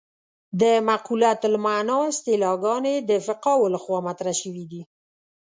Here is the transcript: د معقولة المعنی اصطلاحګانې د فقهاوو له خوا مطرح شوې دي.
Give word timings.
د 0.61 0.63
معقولة 0.87 1.39
المعنی 1.49 1.97
اصطلاحګانې 2.11 2.95
د 3.09 3.11
فقهاوو 3.27 3.71
له 3.73 3.79
خوا 3.83 3.99
مطرح 4.07 4.33
شوې 4.41 4.63
دي. 4.71 4.81